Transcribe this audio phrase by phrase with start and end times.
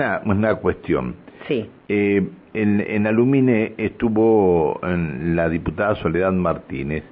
[0.00, 1.14] una, una cuestión.
[1.46, 1.68] Sí.
[1.88, 7.04] Eh, en, en Alumine estuvo en la diputada Soledad Martínez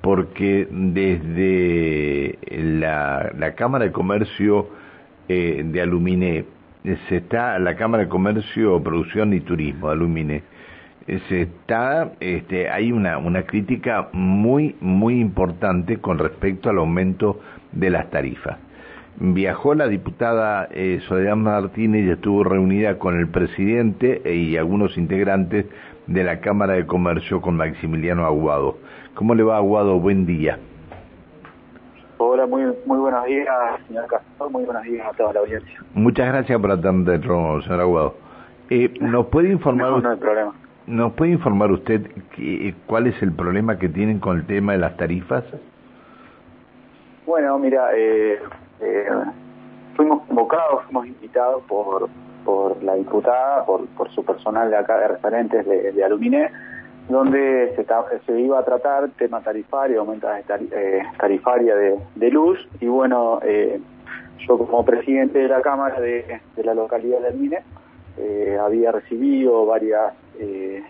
[0.00, 4.68] porque desde la, la Cámara de Comercio
[5.28, 6.44] eh, de Alumine
[7.08, 10.42] se está la Cámara de Comercio, Producción y Turismo de Alumine
[11.28, 17.40] se está este, hay una una crítica muy muy importante con respecto al aumento
[17.72, 18.58] de las tarifas
[19.16, 24.96] viajó la diputada eh, Soledad Martínez y estuvo reunida con el presidente e, y algunos
[24.96, 25.66] integrantes
[26.06, 28.78] de la Cámara de Comercio con Maximiliano Aguado.
[29.14, 29.98] ¿Cómo le va Aguado?
[29.98, 30.58] Buen día.
[32.18, 33.46] Hola, muy, muy buenos días,
[33.88, 35.80] señor Castor, muy buenos días a toda la audiencia.
[35.94, 38.14] Muchas gracias por atendernos, señor Aguado.
[38.68, 39.90] Eh, ¿Nos puede informar?
[39.90, 40.54] No, no hay problema.
[40.86, 44.78] ¿Nos puede informar usted que, cuál es el problema que tienen con el tema de
[44.78, 45.44] las tarifas?
[47.26, 48.38] Bueno, mira, eh,
[48.80, 49.06] eh,
[49.96, 52.08] fuimos convocados, fuimos invitados por,
[52.44, 56.50] por la diputada, por, por su personal de acá de referentes de, de Aluminé,
[57.08, 57.74] donde
[58.26, 63.80] se, iba a tratar tema tarifario, aumenta eh, tarifaria de, de, luz, y bueno, eh,
[64.46, 67.62] yo como presidente de la Cámara de, de la localidad de Aluminé,
[68.16, 70.82] eh, había recibido varias, eh,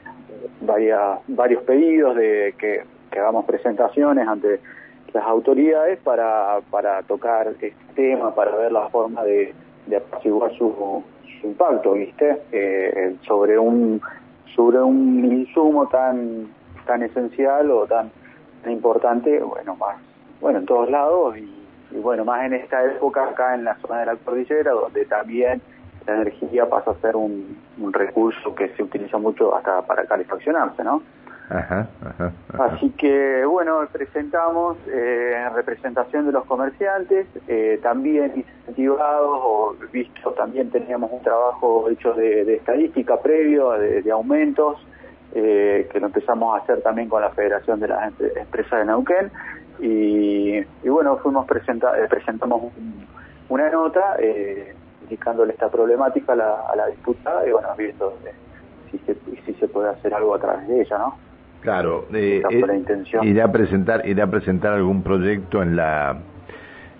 [0.60, 4.60] varias, varios pedidos de que hagamos presentaciones ante
[5.12, 9.54] las autoridades para, para tocar este tema, para ver la forma de,
[9.86, 11.02] de apaciguar su,
[11.40, 12.42] su impacto, ¿viste?
[12.52, 14.00] Eh, sobre un
[14.54, 16.48] sobre un insumo tan
[16.86, 18.10] tan esencial o tan,
[18.62, 19.96] tan importante, bueno, más
[20.40, 21.48] bueno en todos lados y,
[21.92, 25.62] y, bueno, más en esta época acá en la zona de la cordillera donde también
[26.06, 30.82] la energía pasa a ser un, un recurso que se utiliza mucho hasta para calefaccionarse,
[30.82, 31.02] ¿no?
[31.50, 32.32] Ajá, ajá.
[32.60, 40.30] Así que, bueno, presentamos eh, en representación de los comerciantes, eh, también incentivados o visto,
[40.34, 44.78] también teníamos un trabajo hecho de, estadística previo, de, de aumentos,
[45.34, 49.32] eh, que lo empezamos a hacer también con la Federación de las Empresas de Neuquén.
[49.80, 53.06] Y, bueno, fuimos presenta presentamos un,
[53.48, 54.16] una nota
[55.02, 58.16] indicándole esta problemática a la, a la diputada y bueno, viendo
[58.90, 61.29] si se, si se puede hacer algo a través de ella, ¿no?
[61.60, 62.62] Claro, eh, eh,
[63.22, 66.16] irá a presentar irá a presentar algún proyecto en la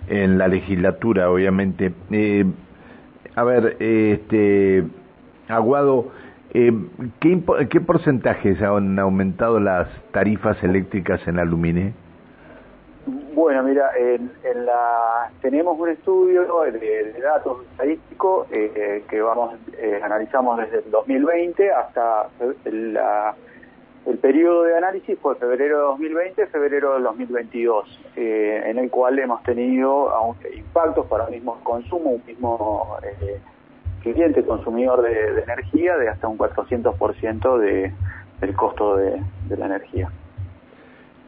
[0.07, 1.93] en la legislatura, obviamente.
[2.11, 2.45] Eh,
[3.35, 4.83] a ver, este
[5.47, 6.11] Aguado,
[6.53, 6.71] eh,
[7.19, 11.93] ¿qué, ¿qué porcentajes han aumentado las tarifas eléctricas en Alumine?
[13.33, 19.55] Bueno, mira, en, en la tenemos un estudio de, de datos estadísticos eh, que vamos
[20.03, 22.27] analizamos desde el 2020 hasta
[22.65, 23.35] la
[24.05, 29.19] el periodo de análisis fue febrero de 2020, febrero de 2022, eh, en el cual
[29.19, 30.11] hemos tenido
[30.55, 33.39] impactos para el mismo consumo, un mismo eh,
[34.01, 37.93] cliente consumidor de, de, energía de hasta un 400% de,
[38.41, 40.09] del costo de, de, la energía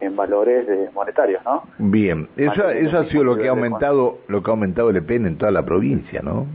[0.00, 1.62] en valores de monetarios, ¿no?
[1.78, 5.26] Bien, eso, eso ha sido lo que ha aumentado, lo que ha aumentado el EPN
[5.26, 6.46] en toda la provincia, ¿no?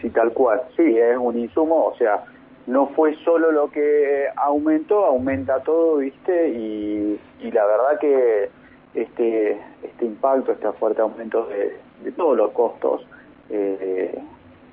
[0.00, 0.62] Sí, tal cual.
[0.76, 2.24] Sí, es un insumo, o sea,
[2.70, 6.50] no fue solo lo que aumentó, aumenta todo, ¿viste?
[6.50, 8.48] Y, y la verdad que
[8.94, 13.04] este este impacto, este fuerte aumento de, de todos los costos,
[13.48, 14.16] eh,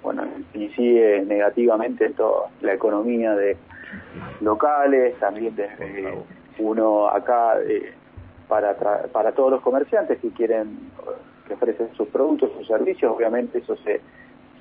[0.04, 3.58] bueno, incide negativamente en toda la economía de
[4.42, 6.18] locales, también de, eh,
[6.60, 7.94] uno acá eh,
[8.48, 8.76] para
[9.12, 10.92] para todos los comerciantes que quieren
[11.48, 14.02] que ofrecen sus productos, sus servicios, obviamente eso se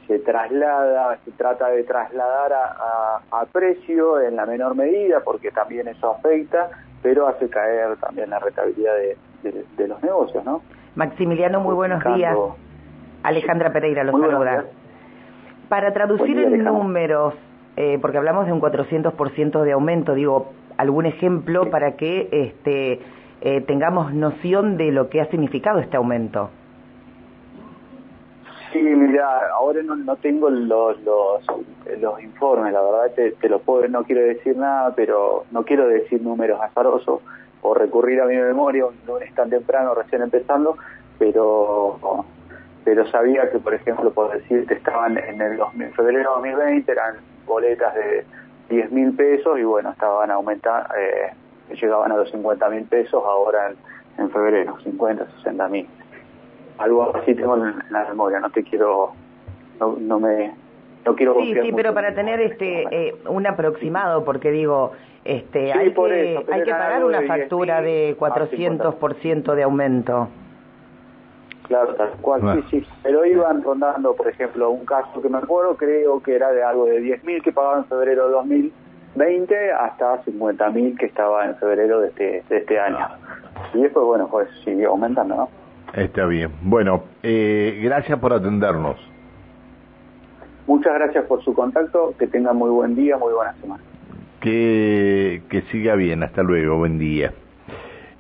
[0.07, 5.51] se traslada, se trata de trasladar a, a, a, precio en la menor medida, porque
[5.51, 6.71] también eso afecta,
[7.03, 10.63] pero hace caer también la rentabilidad de, de, de los negocios, ¿no?
[10.95, 12.37] Maximiliano, muy buenos días.
[13.23, 14.65] Alejandra Pereira los saluda.
[15.69, 17.35] Para traducir día, en números,
[17.77, 21.71] eh, porque hablamos de un 400% de aumento, digo, algún ejemplo sí.
[21.71, 23.01] para que este,
[23.41, 26.51] eh, tengamos noción de lo que ha significado este aumento.
[28.77, 34.21] Sí, mira, ahora no, tengo los, los, informes, la verdad te, te puedo, no quiero
[34.21, 37.23] decir nada, pero no quiero decir números azarosos
[37.63, 40.77] o recurrir a mi memoria, un lunes tan temprano, recién empezando,
[41.19, 42.27] pero
[42.85, 47.15] pero sabía que, por ejemplo, por decirte, estaban en el 2000, febrero de 2020, eran
[47.47, 48.27] boletas de
[48.69, 51.33] 10 mil pesos y bueno, estaban aumentando, eh,
[51.81, 53.73] llegaban a los 50 mil pesos ahora
[54.19, 55.89] en febrero, 50, 60 mil
[56.79, 59.13] algo así tengo en la memoria, no te quiero,
[59.81, 60.53] no, no me,
[61.05, 64.93] no quiero Sí, sí, pero para tener este eh, un aproximado, porque digo,
[65.25, 70.29] este, sí, hay, que, eso, hay que pagar una factura de 400% de aumento.
[71.67, 72.87] Claro, tal cual, sí, sí.
[73.03, 76.85] Pero iban rondando, por ejemplo, un caso que me acuerdo, creo que era de algo
[76.85, 82.09] de 10.000 que pagaban en febrero de 2020 hasta 50.000 que estaba en febrero de
[82.09, 83.09] este, de este año.
[83.75, 85.66] Y después, bueno, pues siguió aumentando, ¿no?
[85.95, 86.51] Está bien.
[86.63, 88.97] Bueno, eh, gracias por atendernos.
[90.67, 93.83] Muchas gracias por su contacto, que tenga muy buen día, muy buena semana.
[94.41, 97.33] Que, que siga bien, hasta luego, buen día.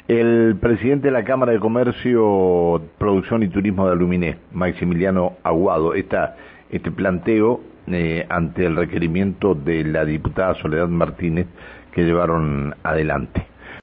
[0.08, 6.36] El presidente de la Cámara de Comercio, Producción y Turismo de Aluminé, Maximiliano Aguado, esta,
[6.70, 11.48] este planteo eh, ante el requerimiento de la diputada Soledad Martínez
[11.92, 13.46] que llevaron adelante.